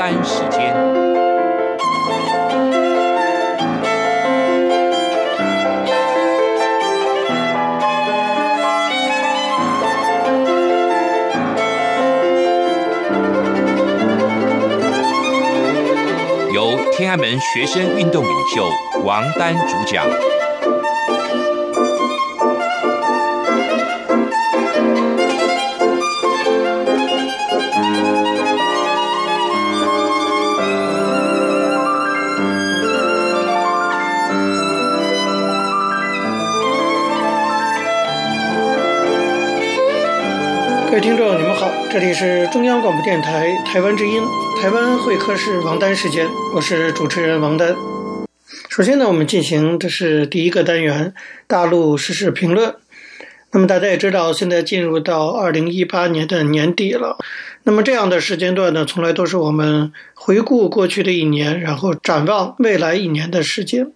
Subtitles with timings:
[0.00, 0.74] 单时间，
[16.54, 18.66] 由天安门学生运动领袖
[19.04, 20.06] 王丹主讲。
[41.92, 44.22] 这里是中央广播电台台湾之音，
[44.62, 47.74] 台湾会客室王丹时间，我是主持人王丹。
[48.68, 51.12] 首先呢，我们进行这是第一个单元，
[51.48, 52.76] 大陆时事评论。
[53.50, 57.18] 那么大家也知道，现在进入到二零一八年的年底了。
[57.64, 63.90] 那么这样的时间段呢，从来都是我们回顾过去的一年，然后展望未来一年的时间。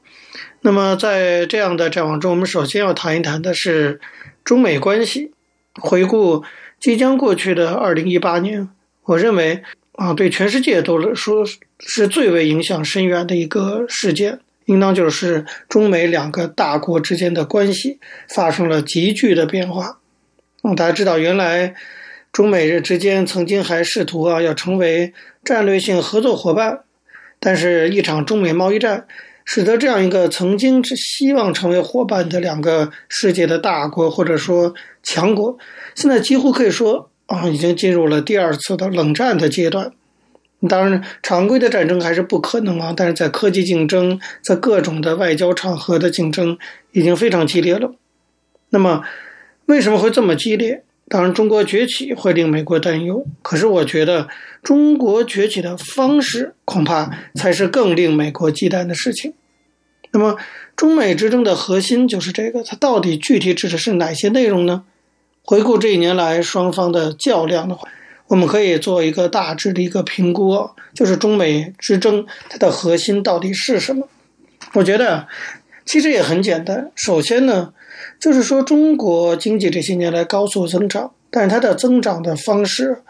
[0.62, 4.00] 那么在这样的展望中，我们首先要谈一谈的是
[4.44, 5.30] 中美关系，
[5.80, 6.42] 回顾。
[6.84, 8.68] 即将过去的二零一八年，
[9.04, 11.42] 我认为啊，对全世界都来说
[11.78, 19.98] 是最为影响深远的一个事件，应当就是中美两个大国之间的关系发生了急剧的变化。
[20.62, 21.74] 嗯，大家知道，原来
[22.30, 26.80] 中美日之间曾经还试图啊要成为战略性合作伙伴，
[27.40, 29.06] 但是一场中美贸易战，
[29.44, 35.56] 使得这样一个曾经是希望成为伙伴的两个世界的大国，或者说强国。
[35.94, 39.92] 现在几乎可以说啊，已经进入了第二次的冷战的阶段。
[40.66, 46.56] 当然，常规的战争还是不可能啊，但是在科技竞争，在各种的外交场合的竞争
[46.92, 47.92] 已经非常激烈了。
[48.70, 49.02] 那么，
[49.66, 50.82] 为什么会这么激烈？
[51.14, 53.24] 当然，中国崛起会令美国担忧。
[53.40, 54.26] 可是，我觉得
[54.64, 59.32] 中国崛起的方式恐怕才是更令美国忌惮的事情。
[60.10, 60.36] 那么，
[60.74, 64.82] 中美之争的核心就是这个，它到底具体指的是哪些内容呢？
[65.44, 67.88] 回顾这一年来双方的较量的话，
[68.26, 74.08] 我们可以做一个大致的一个评估，就是中美之争它的核心到底是什么？
[74.72, 75.28] 我觉得
[75.86, 76.90] 其实也很简单。
[76.96, 77.72] 首先呢，
[78.18, 83.02] 就是说中国经济这些年来高速增长，但是它的增长的方式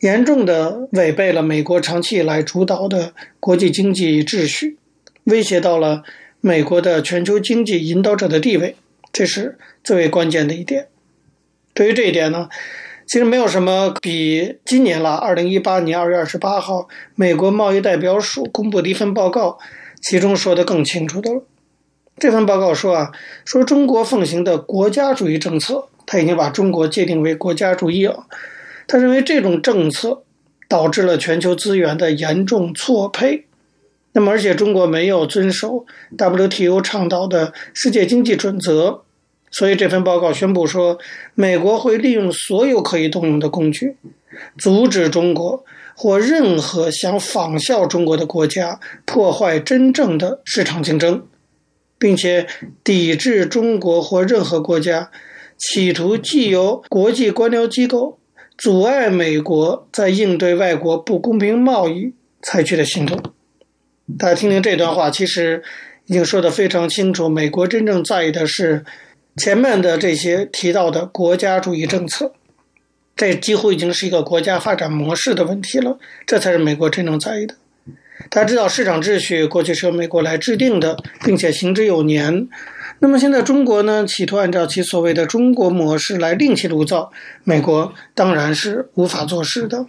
[0.00, 4.76] 严重的违背了美国长期以来主导的国际经济秩序，
[5.24, 6.02] 威胁到了
[6.40, 8.76] 美国的全球经济引导者的地位，
[9.12, 10.86] 这是最为关键的一点。
[11.74, 12.48] 对于这一点呢，
[13.06, 19.58] 其实没有什么比今年了，二零一八年二月二十八号，美国贸易代表署公布的一份报告，
[20.02, 21.42] 其中说的更清楚的了。
[22.20, 23.10] 这份报告说啊，
[23.46, 28.26] 说中国奉行的国家主义政策，他已经把中国界定为国家主义了。
[28.86, 30.22] 他认为这种政策
[30.68, 33.46] 导致了全球资源的严重错配。
[34.12, 35.86] 那么，而且中国没有遵守
[36.18, 39.02] WTO 倡导的世界经济准则。
[39.50, 40.98] 所以这份报告宣布说，
[41.34, 43.96] 美国会利用所有可以动用的工具，
[44.58, 45.64] 阻止中国
[45.96, 51.24] 或任何想仿效中国的国家破坏真正的市场竞争，
[52.00, 52.48] 并且
[52.82, 55.12] 抵制中国或任何国家
[55.56, 58.18] 企图借由国际官僚机构
[58.58, 62.12] 阻碍美国在应对外国不公平贸易
[62.42, 63.22] 采取的行动。
[64.18, 65.62] 大家听听这段话，其实
[66.06, 68.84] 已经说得非常清楚，美国真正在意的是。
[69.36, 72.32] 前面的这些提到的国家主义政策，
[73.16, 75.98] 这几乎已经是一个国家发展模式的问题了。
[76.26, 77.54] 这才是美国真正在意的。
[78.28, 82.48] 大家知道，市场秩序过去是由美国来制定的，并且行之有年。
[82.98, 87.10] 那么现在中国呢，企图按照其所谓的中国模式来另起炉灶，
[87.44, 89.86] 美国当然是无法坐视的。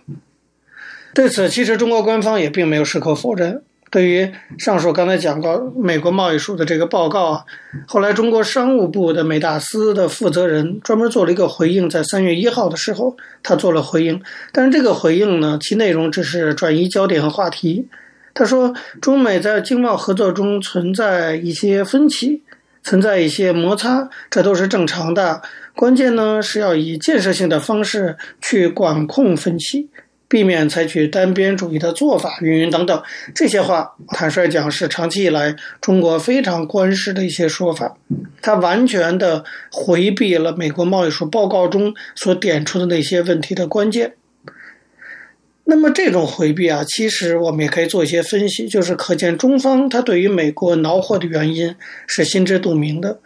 [1.14, 3.62] 对此，其实中国官方也并没有矢口否认。
[3.90, 7.46] 对于上述刚才讲过美国贸易署的这个报告啊，
[7.86, 14.22] 后来中国商务部的美大司的负责人专门做了一个回应，在三月一号的时候，他做了回应。
[14.53, 17.89] 但是这个回应呢，其内容只是转移焦点和话题。
[18.33, 22.42] 他说，中美在经贸合作中存在一些分歧，
[22.83, 25.42] 存在一些摩擦，这都是正常的。
[25.75, 29.89] 关键呢，是要以建设性的方式去管控分歧。
[30.28, 33.04] 避免采取单边主义的做法，云云等等，
[33.36, 37.98] 这些话，坦率讲是长期以来中国非常官式的一些说法。
[38.42, 44.13] 他完全的回避了美国贸易署报告中所点出的那些问题的关键。
[45.71, 51.73] 那么这种回避啊，其实我们也可以做一些分析，就是可见中方他对于美国恼火的原因
[52.06, 53.21] 是心知肚明的，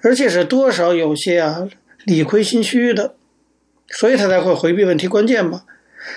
[0.00, 1.68] 而且是多少有些啊
[2.04, 3.16] 理亏心虚的，
[3.90, 5.64] 所以他才会回避问题关键嘛。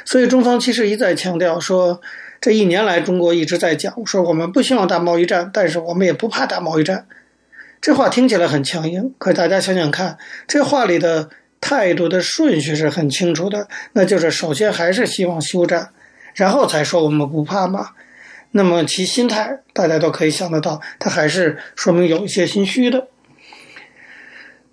[0.06, 2.00] 所以，中方其实一再强调说，
[2.39, 7.06] 这一年来，中国一直在讲说我们不希望打贸易战，但是我们也不怕打贸易战。
[7.81, 11.30] 这话听起来很强硬，可大家想想看，这话里的
[11.65, 15.92] 态度的顺序是很清楚的，那就是首先还是希望休战，
[16.36, 17.92] 然后才说我们不怕嘛。
[18.51, 23.07] 那么其心态大家都可以想得到，他还是说明有一些心虚的。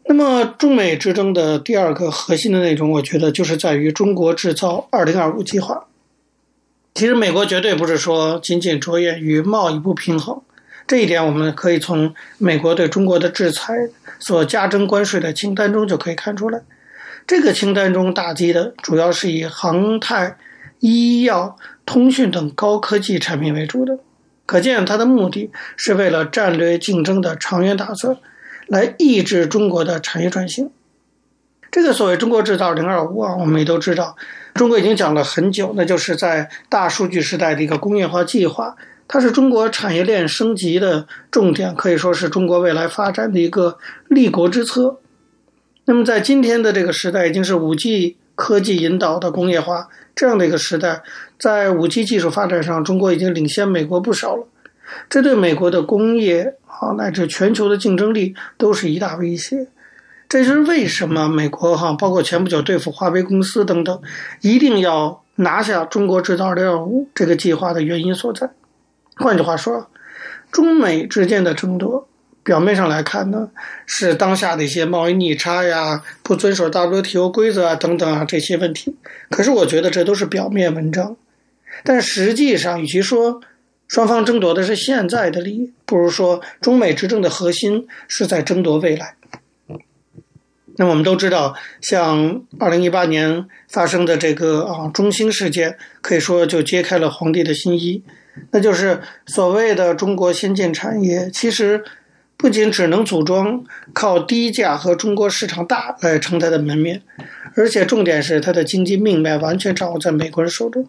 [0.07, 5.87] 那么中美之争的第二个核心的内容，我觉得就是在于中国制造二零二五计划。
[6.93, 10.43] 其实美国绝对不是说仅仅着眼于贸易不平衡，
[10.89, 13.89] 这一点我们可以从美国对中国的制裁
[14.19, 16.61] 所加征关税的清单中就可以看出来。
[17.27, 20.37] 这个清单中打击的主要是以航太、
[20.79, 21.57] 医药。
[21.87, 23.99] 通讯等高科技产品为主的，
[24.47, 28.17] 可见它的目的是为了战略竞争的长远打算，
[28.69, 30.71] 来抑制中国的产业转型。
[31.73, 34.15] 这个所谓“中国制造 2025” 啊，我们也都知道，
[34.55, 38.77] 中国已经讲了很久，那就是在大数据时代的一个工业化计划，
[39.09, 45.01] 它是中国产业链升级的重点，可以说是中国未来发展的一个立国之策。
[45.91, 49.89] 那么在今天的这个时代，已经是 5G 科技引导的工业化。
[50.15, 51.03] 这样的一个时代，
[51.37, 54.47] 在五 G 技术发展上，中国已经领先美国不少了。
[55.09, 59.67] 这对美国的工业啊，乃至全球的竞争力都是一大威胁。
[60.29, 64.01] 这就是为什么美国哈，包括前不久对付华为公司等等，
[64.43, 68.49] 一定要拿下中国制造2025这个计划的原因所在。
[69.17, 69.89] 换句话说，
[70.53, 72.07] 中美之间的争夺。
[72.43, 73.51] 表面上来看呢，
[73.85, 78.97] 是当下的一些贸易逆差呀、不遵守 WTO 规则啊等等啊这些问题。
[79.29, 81.17] 可是我觉得这都是表面文章，
[81.85, 83.43] 但实际上，与其说
[83.87, 89.17] 双方争夺的是现在的利益，不如说中美之争的核心是在争夺未来。
[90.77, 98.03] 那我们都知道，像2018年发生的这个啊中兴事件，可以说就揭开了皇帝的新衣，
[98.51, 101.85] 那就是所谓的中国先进产业，其实。
[102.41, 107.03] 不仅只能组装靠低价和中国市场大来撑它的门面，
[107.55, 110.89] 而且重点是它的经济命脉完全掌握在美国人手中。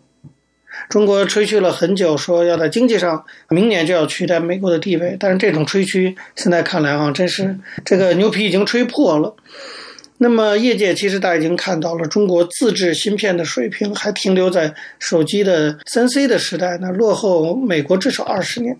[0.87, 9.35] 中国吹嘘了很久，说要在经济上明年就要取代美国的地位，但是这种吹嘘现在看来啊，真是这个牛皮已经吹破了。
[10.19, 18.77] 那么业界其实大家已经看到了，中国自制芯片的水平还停留在手机的三 C 的时代呢，落后美国至少二十年。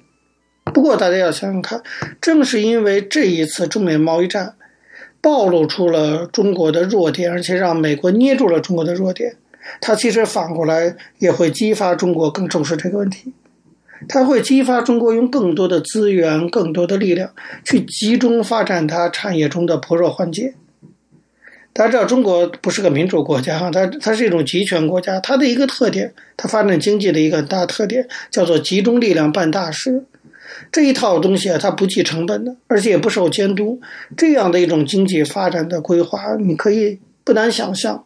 [0.73, 1.81] 不过，大家要想想看，
[2.19, 4.55] 正是因为这一次中美贸易战
[5.21, 9.35] 暴露出了中国的弱点，而且让美国捏住了中国的弱点，
[9.79, 13.33] 它其实反过来也会激发中国更重视这个问题。
[14.07, 17.31] 它会激发中国用更多的资源、更多的力量
[17.63, 20.55] 去集中发展它产业中的薄弱环节。
[21.71, 30.03] 大家知道，中国不是个民主国家哈，它它是一种集权国家，它的一个特点，它发展经济的一个大特点叫做集中力量办大事。
[30.71, 33.79] 这一套东西啊，它不计成本的，而且也不受监督。
[34.15, 38.03] 这样的一种经济发展的规划，你可以不难想象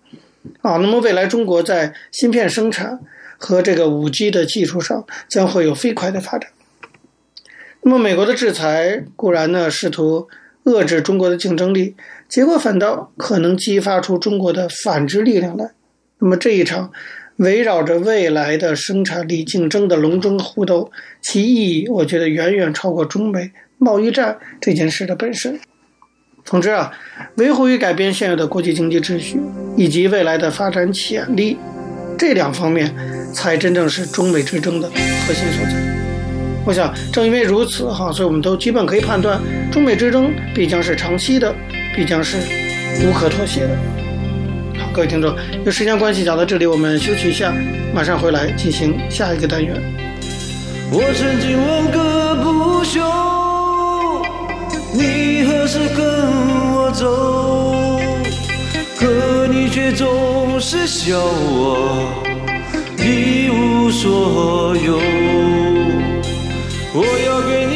[0.62, 0.78] 啊。
[0.78, 3.00] 那么未来中国在芯片生产
[3.38, 6.50] 和这个五 G 的技术上将会有飞快的发展。
[7.82, 10.28] 那么美国的制裁固然呢，试图
[10.64, 11.96] 遏制中国的竞争力，
[12.28, 15.72] 结果反倒可能激发出中国的反制力量来。
[16.20, 16.92] 那么这一场。
[17.38, 20.92] 围绕着未来的生产力竞争的龙争虎斗，
[21.22, 25.60] 其意义我觉得远远超过中美贸易战这件事的本身。
[26.46, 26.92] 总之啊，
[27.38, 29.40] 维护与改变现有的国际经济秩序
[29.76, 31.58] 以及未来的发展潜力，
[32.18, 32.94] 这两方面
[33.34, 35.74] 才真正是中美之争的核心所在。
[36.66, 41.54] 我想，正因为如此哈，所以我们都基本可以判断，中美之争必将是长期的，
[41.96, 42.38] 必将是
[43.04, 44.05] 无可妥协的。
[44.96, 45.36] 各位听众，
[45.66, 47.54] 由时间关系讲到这里，我们休息一下，
[47.94, 49.76] 马上回来进行下一个单元。
[50.90, 53.02] 我曾经问个不休，
[54.94, 56.00] 你何时跟
[56.72, 58.00] 我走？
[58.98, 62.14] 可你却总是笑我
[62.98, 64.98] 一无所有。
[66.94, 67.75] 我要给你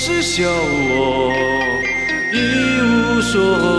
[0.00, 1.82] 是笑我
[2.32, 3.77] 一无所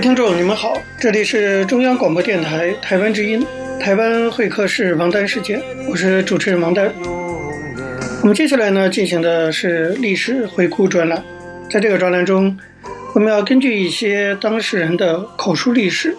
[0.00, 3.46] 听众，你们好，这里是中央广播电台台湾之音，
[3.78, 6.90] 台湾会客室王丹事件，我是主持人王丹。
[8.22, 11.22] 我们接下来呢进行的是历史回顾专栏，
[11.70, 12.58] 在这个专栏中，
[13.14, 16.16] 我们要根据一些当事人的口述历史，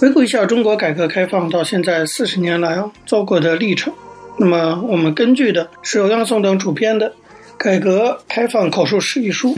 [0.00, 3.94] 回顾一下中国改革开放到现在四十年来走过的历程。
[4.38, 7.10] 那么，我们根据的是欧阳松等主编的
[7.56, 9.56] 《改革开放口述史》一书。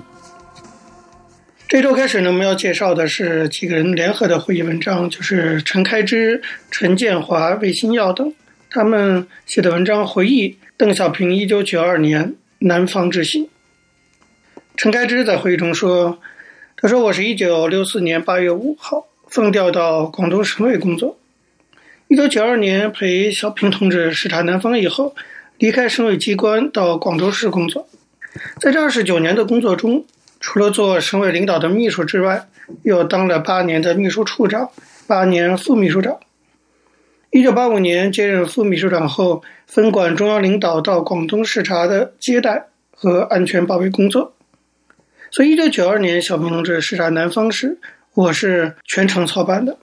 [1.67, 8.33] 这周开始呢，我们要介绍的是几个人联合的会议文章，就是陈开之、陈建华、魏新耀等
[8.69, 13.49] 他们写的文章，回忆邓小平一九九二年南方之行。
[14.77, 16.21] 陈开之在会议中说
[16.77, 21.19] ：“他说我是一九六四年八月五号奉调到广东省委工作，
[22.09, 25.17] 一九九二年陪小平同志视察南方以后，
[25.59, 27.89] 离开省委机关到广州市工作，
[28.61, 30.05] 在这二十九年的工作中。”
[30.47, 32.47] 除了做省委领导的秘书之外，
[32.83, 34.69] 又当了八年的秘书处长，
[35.07, 36.21] 八年副秘书长。
[37.31, 44.35] 一九八五年接任副秘书长后，分管中央领导到广东视察的接待和安全保卫工作。
[45.31, 47.79] 所以，一九九二年小平同志视察南方时，
[48.13, 49.79] 我是全程操办的。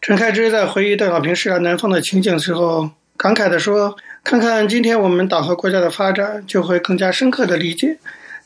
[0.00, 7.98] 陈开之在回忆邓小平视察南方的情景时候，感慨地说：“看看今天我们党和国家的发展，就会更加深刻地理解。”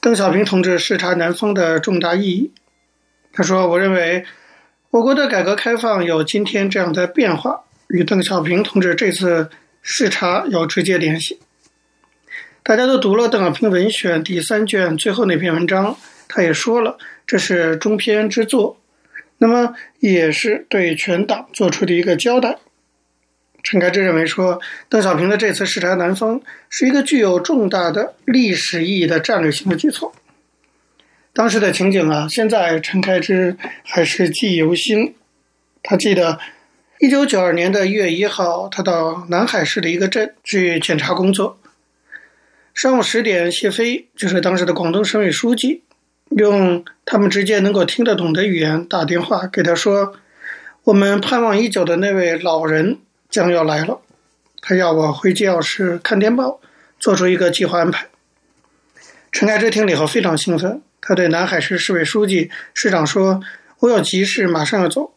[0.03, 2.51] 邓小平同志视察南方的重大意义。
[3.35, 4.25] 他说：“我认为，
[4.91, 9.51] 我国的改革开放有今天这样的变化，与邓小平同志这次
[9.83, 11.39] 视察有直接联系。
[12.63, 15.95] 大家都读了《邓小平文选》第三卷最后那篇文章，
[16.29, 18.79] 他也说了，这是中篇之作，
[19.37, 22.57] 那么也是对全党做出的一个交代。”
[23.63, 30.13] 陈开之认为说，邓小平的这次视察南方是一个具有重大的历史意义的战略性的举措。
[31.33, 35.15] 当时的情景啊，现在陈开之还是记忆犹新。
[35.83, 36.39] 他记得，
[36.99, 41.59] 一九九二年的一月一号，他到南海市的一个镇去检查工作。
[42.75, 45.83] 上午十点，谢飞就是当时的广东省委书记，
[46.31, 50.15] 用他们直接能够听得懂的语言打电话给他说
[50.85, 52.99] ：“我们盼望已久的那位老人。”
[53.31, 54.01] 将要来了，
[54.61, 56.61] 他要我回机要室看电报，
[56.99, 58.09] 做出一个计划安排。
[59.33, 63.41] 陈开之听了以后非常兴奋，他对南海市市委书记、市长说
[63.81, 65.15] ：“我有急事，马上要走。”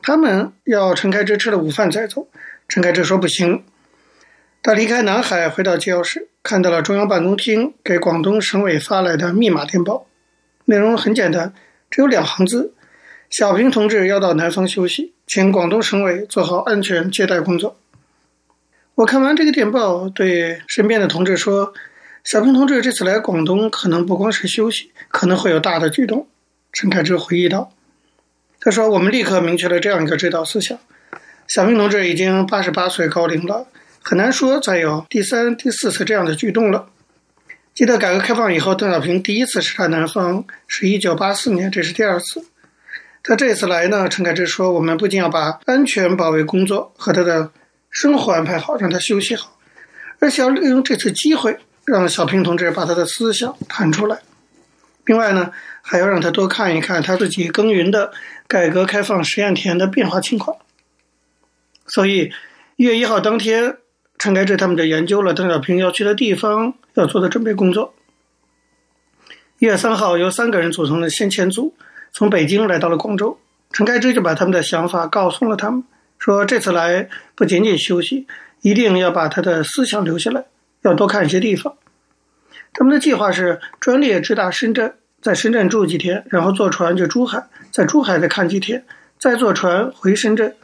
[0.00, 2.28] 他们要陈开之吃了午饭再走。
[2.68, 3.64] 陈开之说：“不行。”
[4.62, 10.06] 他离开南海，回到机要室，看到了中央办公厅给广东省委发来的密码电报，
[10.66, 11.52] 内容很简单，
[11.90, 12.74] 只有两行字。
[13.28, 17.78] 小平同志要到南方休息，请广东省委做好安全接待工作。
[18.96, 21.72] 我看完这个电报，对身边的同志说
[22.26, 26.26] ：“小平同志这次来广东，可能不光是休息，可能会有大的举动。”
[26.74, 27.72] 陈开之回忆道
[28.58, 30.76] ：“他说，我们立刻明确了这样一个指导思想：
[31.46, 33.68] 小平同志已经八十八岁高龄了，
[34.02, 36.90] 很难说再有第三、第四次这样的举动了。
[37.72, 42.44] 记得改革开放以后，邓小平第一次视察南方是一九八四年，这是第二次。”
[43.22, 47.50] 他这次来呢，陈开之说：“我们不仅要把安全保卫工作和他的
[47.90, 49.58] 生活安排好，让他休息好，
[50.20, 54.20] 而且要利用这次机会，让小平同志把他的思想谈出来。
[55.04, 58.12] 另外呢，还要让他多看一看他自己耕耘的
[58.48, 60.56] 改革开放实验田的变化情况。
[61.86, 62.32] 所以，
[62.76, 63.76] 一月一号当天，
[64.18, 67.94] 陈开之他们就研究了邓小平要去的地方要做的准备工作。
[69.58, 71.74] 一月三号，由三个人组成的先遣组。
[72.12, 73.38] 从北京来到了广州，
[73.72, 75.84] 陈开枝就把他们的想法告诉了他们，
[76.18, 78.26] 说这次来不仅仅休息，
[78.62, 80.44] 一定要把他的思想留下来，
[80.82, 81.76] 要多看一些地方。
[82.72, 88.84] 他们的计划是专列直达深圳，在深圳住几天，然后坐船去珠海，在珠海再看几天，
[89.18, 90.54] 再坐船回深圳，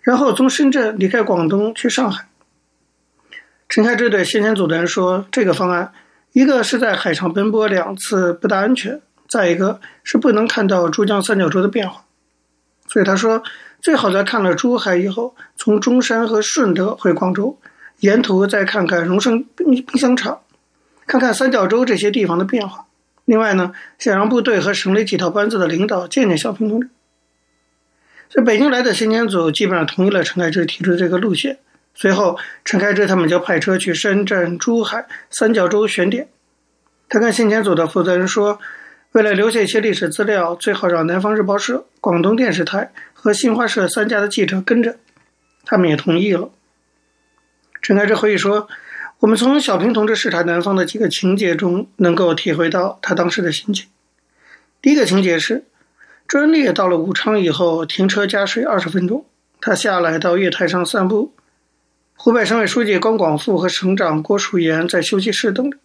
[0.00, 2.26] 然后从深圳离开广东去上海。
[3.68, 5.92] 陈开枝对先遣组的人说：“这个方案，
[6.32, 9.00] 一个是在海上奔波两次不大安全。”
[9.34, 12.04] 再一个是不能看到珠江三角洲的变化，
[12.86, 13.42] 所以他说
[13.82, 17.58] 最好在看了珠海以后，从中山和顺德回广州，
[17.98, 20.42] 沿途再看看荣盛冰冰箱厂，
[21.08, 22.86] 看看三角洲这些地方的变化。
[23.24, 26.88] 另外呢，想让部队和省里几套班子的领导见见小平同志。
[28.28, 31.58] 所以北京来的先遣组基本上同意了陈开之提出的这个路线。
[31.96, 36.28] 随后，陈开之他们就派车去深圳、珠海、三角洲选点。
[37.08, 38.60] 他跟先遣组的负责人说。
[39.14, 44.96] 为了留下一些历史资料，最好让南方日报社、广东电视台和新华社三家的记者跟着。
[45.64, 46.50] 他们也同意了。
[47.80, 48.66] 陈开之回忆说
[49.20, 53.86] ：“我们从小平同志视察南方的几个情节中，能够体会到他当时的心情。
[54.82, 55.62] 第一个情节是，
[56.26, 59.24] 专列到了武昌以后，停车加水二十分钟，
[59.60, 61.32] 他下来到月台上散步。
[62.16, 65.78] 湖北省委书记关广富和省长郭淑妍在休息室等着。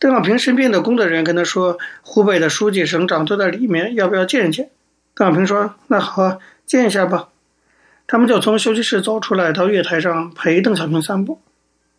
[0.00, 4.70] 邓小平身边的工作人员跟他说：“湖北的书记、省长都在里面，要不要见一见？”
[5.14, 7.28] 邓小平说：“那好，见一下吧。”
[8.08, 11.42] 他们就从休息室走出来，到月台上陪邓小平散步。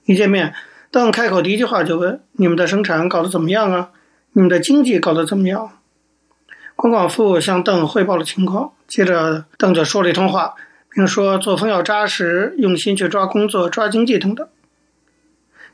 [0.05, 0.55] 一见面，
[0.89, 3.89] 邓开口第一句话就问：“你们的生产搞得怎么样啊？
[4.33, 5.69] 你们的经济搞得怎么样？”
[6.75, 10.55] 关广富向邓汇报了情况，接着邓就说了一通话，
[10.89, 14.47] 并说作风要扎实，用心去抓工作、抓经济等等。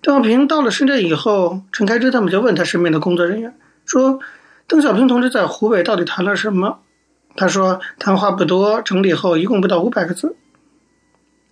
[0.02, 4.20] 邓小平到了深圳以后，陈开之他们就问他身边的工作人员说
[4.68, 6.80] ：“邓小平同志在湖北到底谈了什么？”
[7.36, 10.36] 他说：“谈话不多，整理后一共不到五百个字。”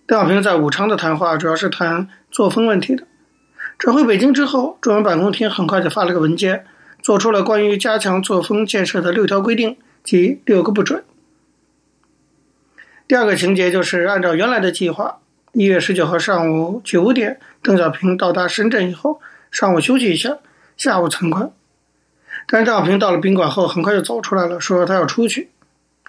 [0.06, 3.06] 邓小平在武昌的谈话主要是谈作风问题的。
[3.78, 6.64] 转回北京之后，中央办公厅很快就发了个文件，
[7.02, 11.04] 做出了关于加强作风建设的六条规定及六个不准。
[13.08, 15.18] 第二个情节就是按照原来的计划。
[15.58, 20.36] 一月十九号上午九点，邓小平到达深圳以后，上午休息一下，
[20.76, 21.50] 下午参观。
[22.46, 25.48] 但是邓小平到了宾馆后，很快就走出来了，说他要出去。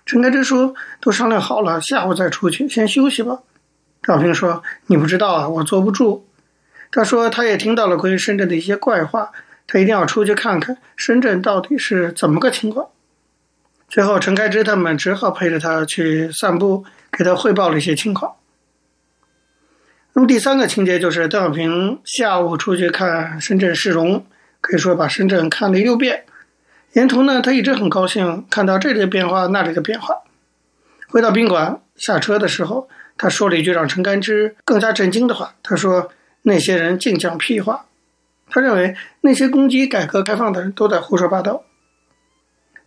[0.05, 3.39] 陈开之说：“都商量好了，下午再出去，先休息吧。”
[4.03, 6.27] 邓小平说：“你不知道啊，我坐不住。”
[6.91, 9.31] 他说：“他也听到了关于深圳的一些怪话，
[9.65, 12.89] 他一定要出去看看深圳到底是怎么个情况。”
[13.87, 18.33] 最后，陈开之他们只好陪着他去散步，给他汇报了一些情况。
[20.17, 24.25] 那么第三个情节就是邓小平下午出去看深圳市容，
[24.61, 26.25] 可以说把深圳看了一溜遍。
[26.93, 30.15] 沿途呢，他一直很高兴看到这里的变化，那里的变化。
[31.09, 35.53] 回到宾馆下车的时候，他说了一句让陈干之更加震惊的话。
[35.61, 36.09] 他说
[36.41, 37.85] ：“那些人净讲屁话。”
[38.49, 41.61] 他认为那些攻击改革开放的人都在胡说八道。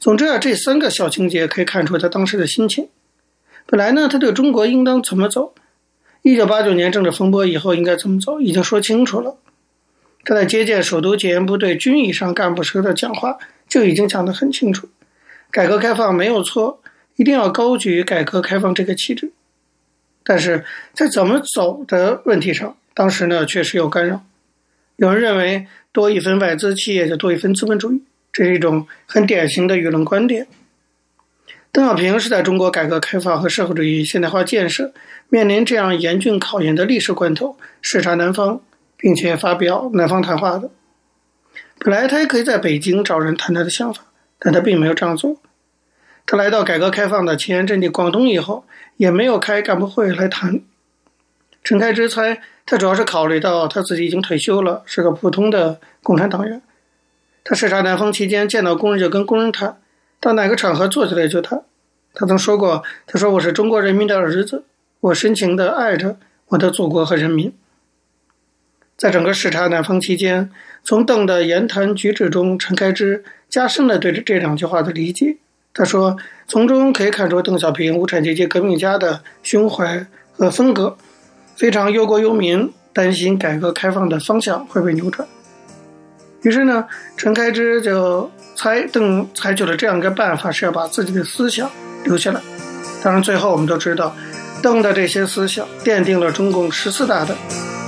[0.00, 2.88] 总之啊，这三个小情节可以看出他当时的心情。
[3.66, 5.54] 本来呢，他对中国应当怎么走？
[6.22, 9.36] 一九八九年政治风波以后应该怎么走，已经说清楚了。
[10.22, 14.88] 他在接见首都戒严部队军以上干部时的讲话就已经讲得很清楚：
[15.50, 16.82] 改革开放没有错，
[17.16, 19.32] 一定要高举改革开放这个旗帜。
[20.22, 24.22] 但是在怎么走的问题上，当时呢确实有干扰。
[24.96, 30.46] 有人认为多一分外资企业就多一分资本主义，这是一种很典型的舆论观点。
[31.72, 34.92] 邓小平是在中国改革开放和社会主义现代化建设
[35.28, 38.60] 面临这样严峻考验的历史关头，视察南方，
[38.96, 40.68] 并且发表南方谈话的。
[41.78, 44.02] 本来他也可以在北京找人谈他的想法，
[44.40, 45.36] 但他并没有这样做。
[46.26, 48.64] 他来到改革开放的前沿阵地广东以后，
[48.96, 50.60] 也没有开干部会来谈。
[51.62, 56.60] 陈开之猜，他主要是考虑到他自己已经退休了，是个普通的共产党员。
[57.44, 59.79] 他视察南方期间，见到工人就跟工人谈。
[60.20, 61.62] 到哪个场合坐起来就谈。
[62.12, 64.64] 他曾说过：“他说我是中国人民的儿子，
[65.00, 67.54] 我深情地爱着我的祖国和人民。”
[68.98, 70.50] 在整个视察南方期间，
[70.84, 75.38] 从邓的言谈举止中，陈开之加深了对这两句话的理解。
[75.72, 80.98] 他说：“从中可以看出邓小平无产阶级革命家的胸怀和风格，
[81.56, 85.26] 非常忧国忧民，担心改革开放的方向会被扭转。”
[86.42, 88.30] 于是呢，陈开之就。
[88.60, 91.70] 才邓采取了这样一个办法，是要把自己的思想
[92.04, 92.38] 留下来。
[93.02, 94.14] 当然，最后我们都知道，
[94.62, 97.34] 邓的这些思想奠定了中共十四大的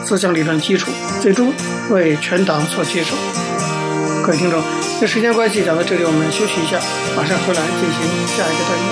[0.03, 1.53] 思想理论基础，最终
[1.91, 3.15] 为全党所接受。
[4.25, 4.63] 各位听众，
[5.03, 6.79] 因时间关系讲到这里，我们休息一下，
[7.15, 8.89] 马上回来进行下一个单元。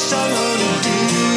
[0.00, 1.29] 伤了你的？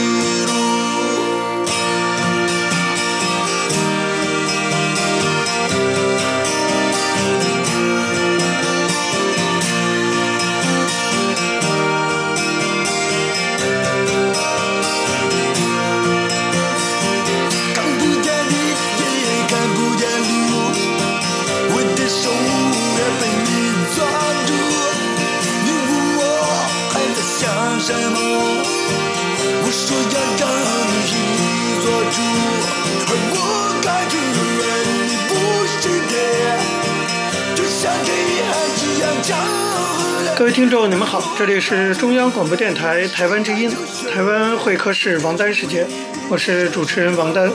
[40.83, 43.71] 各位听众，你们好，这里是中央广播电台台湾之音，
[44.13, 45.87] 台湾会客室王丹时间，
[46.29, 47.49] 我是主持人王丹。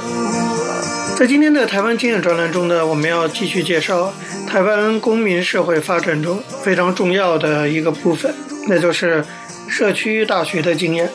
[1.14, 4.14] 在今天的台湾经验专栏中呢，我们要继续介绍
[4.48, 8.34] 台湾公民社会发展中非常重要的一个部分，
[8.66, 9.22] 那就是
[9.68, 11.10] 社区大学的经验。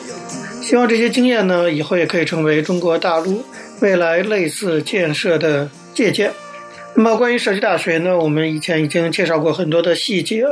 [0.62, 3.44] 希望这些经验呢，以后也可以成为中国大陆
[3.80, 6.32] 未来类似建设的借鉴。
[6.96, 10.44] 那么，关于社区大学呢，我们以前已经介绍过很多的细节。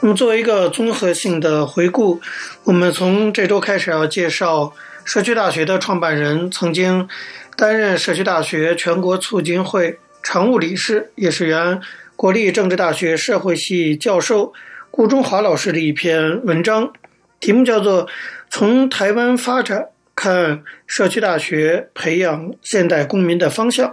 [0.00, 2.20] 那么，作为一个综合性的回顾，
[2.64, 4.72] 我们从这周开始要介绍
[5.04, 7.08] 社区大学的创办人，曾经
[7.56, 11.80] 担任社区大学全国促进会常务理事，也是原
[12.16, 14.52] 国立政治大学社会系教授
[14.90, 16.92] 顾中华老师的一篇文章，
[17.38, 18.04] 题目叫做
[18.50, 19.86] 《从台湾发展
[20.16, 23.88] 看社区大学培养现代公民的方向》。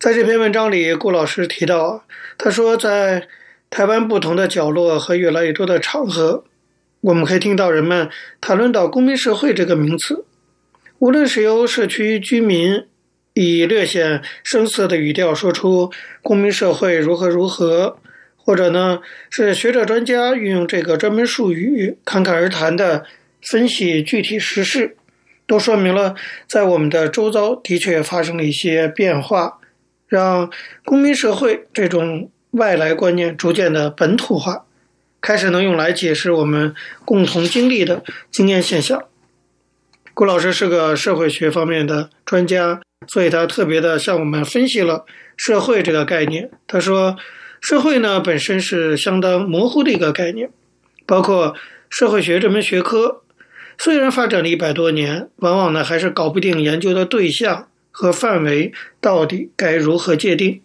[0.00, 2.04] 在这篇文章里，顾老师提到，
[2.38, 3.26] 他说，在
[3.68, 6.44] 台湾不同的角落和越来越多的场合，
[7.00, 8.08] 我们可以听到人们
[8.40, 10.24] 谈论到“公民社会”这个名词。
[11.00, 12.84] 无论是由社区居民
[13.34, 15.90] 以略显生涩的语调说出
[16.22, 17.98] “公民社会如何如何”，
[18.38, 23.04] 或者呢是学者专家运用这个专门术语侃侃而谈的
[23.42, 24.96] 分析具体时事，
[25.48, 26.14] 都说明了
[26.46, 29.58] 在我们的周遭的确发生了一些变化。
[30.08, 30.50] 让
[30.84, 34.64] 公民社会这种外来观念逐渐的本土化，
[35.20, 39.04] 开始能用来解释我们共同经历的经验现象。
[40.14, 45.04] 顾老师是个社会学方面的专家，所以他特别的向我们分析了
[45.36, 46.50] 社会这个概念。
[46.66, 47.16] 他说，
[47.60, 50.50] 社会呢本身是相当模糊的一个概念，
[51.06, 51.54] 包括
[51.88, 53.22] 社会学这门学科，
[53.78, 57.68] 虽然发展了一百多年，往往呢还是搞不定研究的对象。
[57.90, 60.60] 和范围到底该如何界定？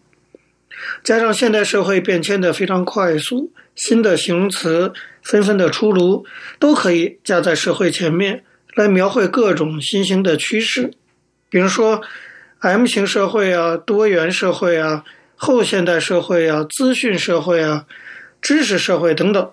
[1.04, 6.26] 加上现代社会变迁的非常快速，新的形容词纷纷的出炉，
[6.60, 8.44] 都可以加在社会前面
[8.76, 10.92] 来描绘各种新兴的趋势。
[11.50, 12.02] 比如说
[12.60, 15.04] ，M 型社会啊，多元社会啊，
[15.36, 17.86] 后现代社会啊，资讯社会啊，
[18.42, 19.52] 知识社会等等。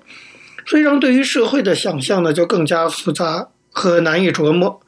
[0.67, 4.81] 所以，让对于社会的想象呢，就更加复杂和难以琢磨。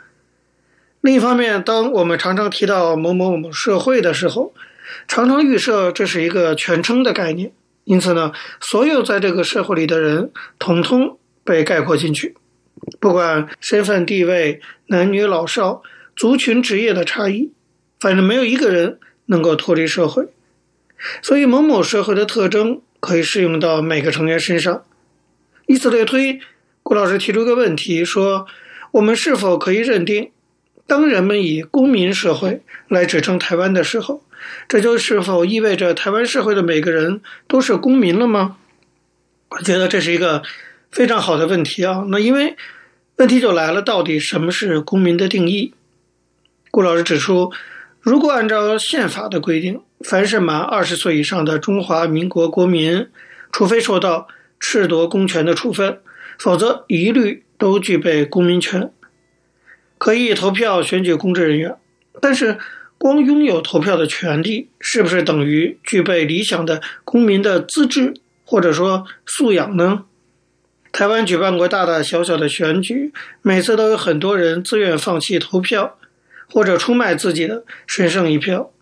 [1.03, 4.55] 另一方面，当我们常常提到某某某社会的时候，
[5.09, 12.37] 常常预设这是一个全称的概念，因此呢，所有在这个社会里的人，统统被概括进去，
[13.01, 15.83] 不管身份地位、男女老少、
[16.15, 17.51] 族群职业的差异，
[17.99, 20.29] 反正没有一个人能够脱离社会。
[21.21, 24.85] 所以，某某社会的特征可以适用到每个成员身上。
[25.67, 26.39] 以此类推，
[26.85, 28.47] 顾老师提出一个问题，说：
[28.93, 30.31] 我们是否可以认定？
[30.87, 34.23] 当人们以公民社会来指称台湾的时候，
[34.69, 38.57] 这就是否意味着台湾社会的每个人都是公民了吗？
[39.49, 40.43] 我觉得这是一个
[40.91, 42.05] 非常好的问题啊。
[42.09, 42.57] 那因为
[43.17, 45.73] 问题就来了，到底什么是公民的定义？
[46.71, 47.53] 顾老师指出，
[48.01, 53.07] 如果按照宪法的规定，凡是满二十岁以上的中华民国国民，
[53.53, 54.27] 除非受到
[54.61, 56.01] 褫夺公权的处分，
[56.39, 58.91] 否则一律都具备公民权。
[60.03, 61.77] 可以投票选举公职人员，
[62.21, 62.59] 但是
[62.99, 68.13] 光拥有投票的权利，是不是等于具备理想的公民的资质
[68.45, 70.07] 或者说素养呢？
[70.91, 73.13] 台湾举办过大大小小的选举，
[73.43, 75.97] 每次都有很多人自愿放弃投票，
[76.51, 78.73] 或者出卖自己的神圣一票。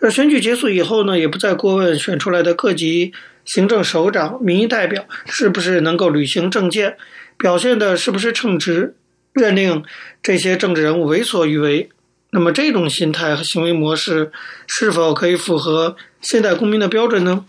[0.00, 3.12] 而选举结束以后呢，也不再过问选出来的各级
[3.44, 6.96] 行政首长、民意代表是不是能够履行政见，
[7.36, 8.94] 表现的是不是称职。
[9.32, 9.84] 认定
[10.22, 11.90] 这些政治人物为所欲为，
[12.30, 14.32] 那么这种心态和行为模式
[14.66, 17.44] 是否可以符合现代公民的标准呢？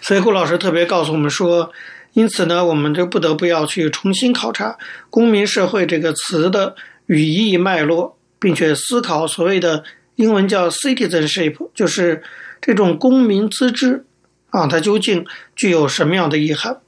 [0.00, 1.72] 所以顾老师特别告诉我们说，
[2.12, 4.78] 因此呢，我们就不得不要去重新考察
[5.10, 6.76] “公民社会”这个词的
[7.06, 9.82] 语义脉络，并且思考所谓的
[10.14, 12.22] 英文叫 “citizenship”，就是
[12.60, 14.04] 这种公民资质
[14.50, 15.26] 啊，它究竟
[15.56, 16.80] 具有什么样的意涵？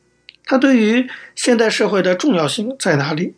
[0.45, 3.35] 它对于现代社会的重要性在哪里？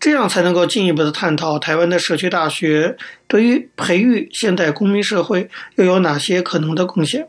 [0.00, 7.28] 这样才能够进一步的探讨台湾的社区大学对于培育现代公民社会又有哪些可能的贡献。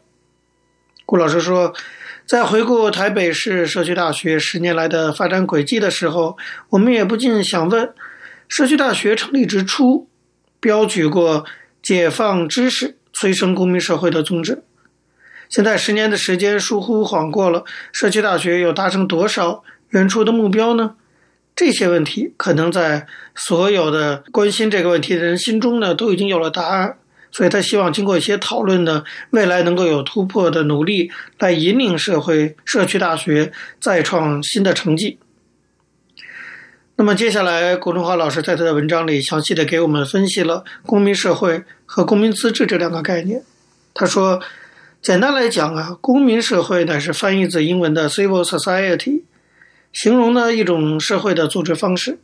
[1.05, 1.73] 顾老师说，
[2.25, 6.37] 在回顾台北市社区大学十年来的发展轨迹的时候，
[6.71, 7.93] 我们也不禁想问：
[8.49, 10.09] 社区大学成立之初，
[10.59, 11.45] 标举过
[11.81, 14.63] 解放知识、催生公民社会的宗旨。
[15.47, 20.95] 现在十年的时间疏忽晃过了，社区大学又达成多少原初的目标呢？
[21.57, 26.97] 这些问题可能在所有的关心这个问题的人心中呢，都已经有了答案。
[27.31, 35.19] 所以他希望经过一些讨论呢，未来能够有突破的努力，来引领社会社区大学再创新的成绩。
[36.95, 43.43] 那么接下来，谷中华老师在他的文章里详细的给我们分析了公民社会和公民自治这两个概念。
[43.93, 44.39] 他说，
[45.01, 49.23] 简单来讲啊，公民社会乃是翻译自英文的 civil society，
[49.91, 52.19] 形容呢一种社会的组织方式。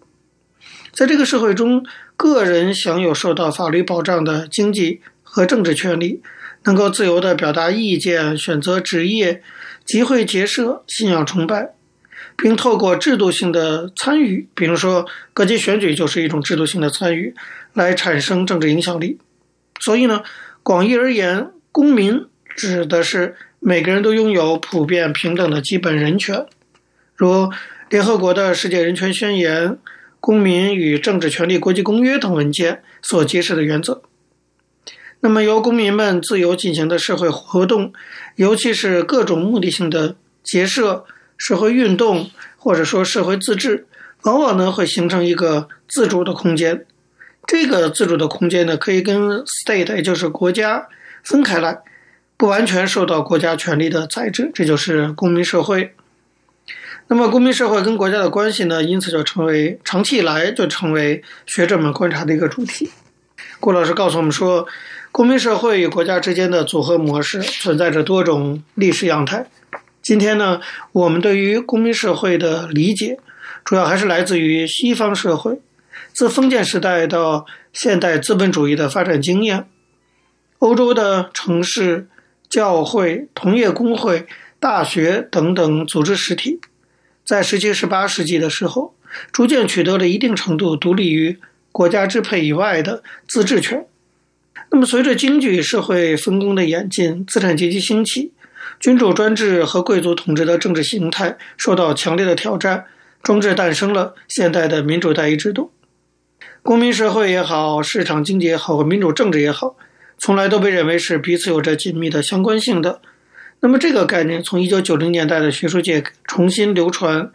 [0.91, 1.83] 在这个社会中，
[2.15, 6.21] 个人享有受到法律保障的经济和政治权利，
[6.65, 9.41] 能够自由地表达意见、选择职业、
[9.85, 11.73] 集会结社、信仰崇拜，
[12.37, 17.33] 并透过制度性的参与，比如说各级选举就是一种制度性的参与，
[17.73, 19.17] 来产生政治影响力。
[19.79, 20.21] 所以呢，
[20.61, 26.45] 广义而言，公民指的是每个人都拥有普遍平等的基本人权，
[27.15, 27.51] 如
[27.89, 29.77] 联合国的世界人权宣言。
[30.25, 34.01] 公民与政治权利国际公约等文件所揭示的原则。
[35.19, 37.91] 那么，由公民们自由进行的社会活动，
[38.37, 41.03] 尤其是各种目的性的结社、
[41.37, 43.85] 社会运动，或者说社会自治，
[44.21, 46.85] 往往呢会形成一个自主的空间。
[47.45, 50.87] 这个自主的空间呢，可以跟 state，也就是国家
[51.21, 51.79] 分开来，
[52.37, 54.49] 不完全受到国家权力的宰制。
[54.53, 55.93] 这就是公民社会。
[57.07, 62.89] 那么，公民社会跟国家的关系呢，因此就成为长期以来就成为学者们观察的一个主题。
[63.59, 64.65] 顾老师告诉我们说，
[65.11, 69.45] 公民社会与国家之间的组合模式存在着多种历史样态。
[70.01, 70.59] 今天呢，
[70.91, 73.19] 我们对于公民社会的理解，
[73.63, 75.59] 主要还是来自于西方社会，
[76.13, 79.65] 自封建时代到现代资本主义的发展经验。
[80.59, 82.07] 欧洲的城市、
[82.49, 84.25] 教会、同业工会、
[84.59, 86.59] 大学等等组织实体。
[87.25, 88.95] 在十七、十八世纪的时候，
[89.31, 91.39] 逐渐取得了一定程度独立于
[91.71, 93.85] 国家支配以外的自治权。
[94.71, 98.31] 那么，随着经济社会分工的演进，资产阶级兴起，
[98.79, 102.85] 君主专制和贵族统治的政治形态受到强烈的挑战，
[103.21, 105.71] 终至诞生了现代的民主代议制度。
[106.61, 109.75] 公民社会也好，市场经济也好，和民主政治也好，
[110.17, 113.01] 从来都被认为是彼此有着紧密的相关性的。
[113.65, 117.31] 那么这个概念从一九九零年代的学术界重新流传，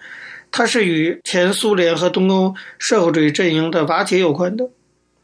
[0.53, 4.69] 它是与前苏联和东欧社会主义阵营的瓦解有关的。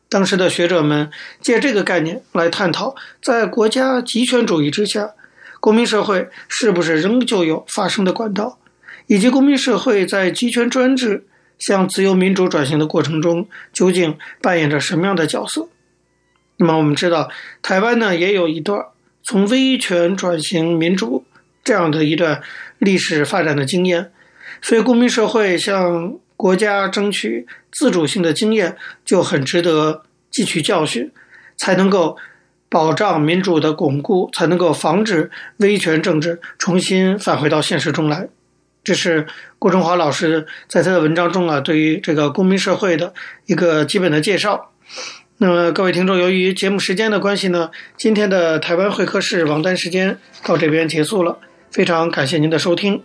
[0.09, 1.11] 当时的学者们
[1.43, 5.11] 借这个概念来探讨，在国家集权主义之下，
[5.61, 8.59] 公民社会是不是仍旧有发生的管道，
[9.07, 11.27] 以及公民社会在集权专制
[11.59, 15.69] 向自由民主转型的过程中究竟扮演着什么样的角色？
[16.57, 17.29] 那么我们知道，
[17.61, 18.87] 台湾呢也有一段。
[19.25, 21.25] 从威权转型民主
[21.65, 22.43] 这样的一段
[22.79, 24.13] 历史发展的经验，
[24.61, 31.11] 所以公民社会向国家争取自主性的经验就很值得汲取教训，
[31.57, 32.17] 才能够
[32.69, 38.29] 保障民主的巩固，才能够防止威权政治重新返回到现实中来。
[38.83, 39.27] 这是
[39.59, 43.15] 顾中华老师在他的文章中啊，对于这个公民社会的
[43.47, 44.73] 一个基本的介绍。
[45.39, 51.39] 那么，各位听众，由于节目时间的关系呢，今天的台湾会客室王丹时间到这边结束了。
[51.73, 53.03] 非常感谢您的收听。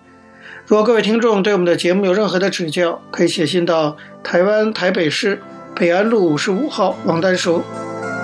[0.67, 5.41] 如果各位听众对我们的节目有任何的指教，可以写信到台湾台北市
[5.75, 7.63] 北安路五十五号王丹收，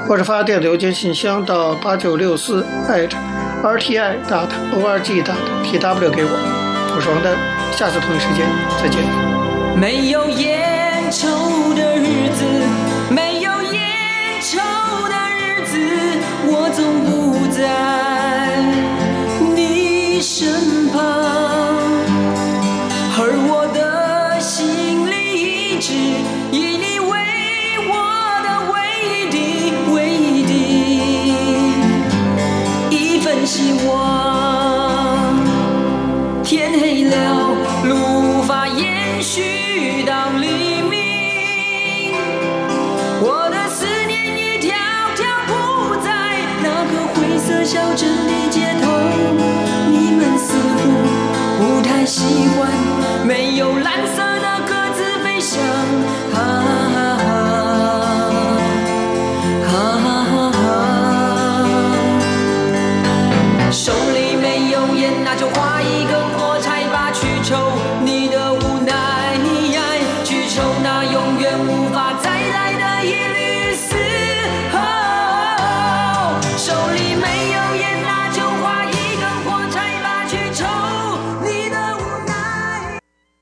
[0.07, 3.17] 或者发电子邮件信箱到八九六四艾特
[3.63, 6.95] @rti dot org dot tw 给我。
[6.95, 7.35] 我是王丹，
[7.75, 8.45] 下次同一时间
[8.79, 9.01] 再见。
[9.75, 10.74] 没有烟
[17.65, 18.61] 在
[19.55, 20.64] 你身